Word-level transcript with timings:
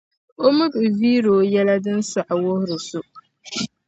O 0.45 0.47
mi 0.57 0.65
bi 0.73 0.85
viiri 0.99 1.29
O 1.39 1.39
yɛli 1.53 1.53
shɛŋa 1.55 1.75
din 1.83 1.99
sɔɣi 2.11 2.35
n-wuhiri 2.39 2.77
so. 2.87 2.99